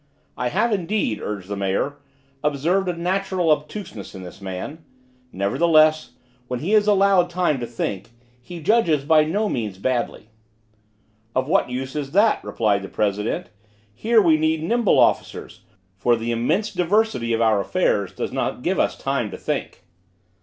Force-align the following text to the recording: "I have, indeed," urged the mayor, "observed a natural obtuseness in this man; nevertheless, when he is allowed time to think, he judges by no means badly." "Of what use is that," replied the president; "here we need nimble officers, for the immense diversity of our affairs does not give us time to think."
"I 0.35 0.49
have, 0.49 0.71
indeed," 0.71 1.21
urged 1.21 1.47
the 1.47 1.55
mayor, 1.55 1.97
"observed 2.43 2.89
a 2.89 2.93
natural 2.97 3.51
obtuseness 3.51 4.15
in 4.15 4.23
this 4.23 4.41
man; 4.41 4.83
nevertheless, 5.31 6.13
when 6.47 6.59
he 6.59 6.73
is 6.73 6.87
allowed 6.87 7.29
time 7.29 7.59
to 7.59 7.67
think, 7.67 8.09
he 8.41 8.63
judges 8.63 9.05
by 9.05 9.25
no 9.25 9.47
means 9.47 9.77
badly." 9.77 10.29
"Of 11.35 11.47
what 11.47 11.69
use 11.69 11.95
is 11.95 12.13
that," 12.13 12.43
replied 12.43 12.81
the 12.81 12.89
president; 12.89 13.51
"here 13.93 14.19
we 14.23 14.37
need 14.37 14.63
nimble 14.63 14.97
officers, 14.97 15.61
for 15.97 16.15
the 16.15 16.31
immense 16.31 16.71
diversity 16.73 17.31
of 17.33 17.41
our 17.41 17.61
affairs 17.61 18.11
does 18.11 18.31
not 18.31 18.63
give 18.63 18.79
us 18.79 18.97
time 18.97 19.29
to 19.29 19.37
think." 19.37 19.83